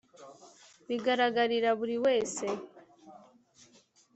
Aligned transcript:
bigaragarira 0.87 1.69
buri 1.79 1.95
wese 2.05 2.45